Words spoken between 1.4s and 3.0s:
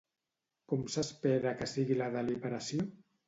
que sigui la deliberació?